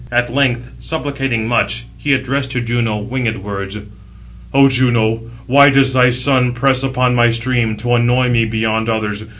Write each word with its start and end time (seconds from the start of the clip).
At 0.11 0.33
length, 0.33 0.71
supplicating 0.79 1.47
much, 1.47 1.85
he 1.95 2.13
addressed 2.13 2.49
to 2.53 2.61
Juno 2.61 2.97
winged 2.97 3.37
words: 3.43 3.77
"O 4.51 4.67
Juno, 4.67 5.21
why 5.45 5.69
does 5.69 5.93
thy 5.93 6.09
son 6.09 6.53
press 6.53 6.81
upon 6.81 7.13
my 7.13 7.29
stream, 7.29 7.77
to 7.77 7.93
annoy 7.93 8.27
[me] 8.29 8.45
beyond 8.45 8.89
others? 8.89 9.23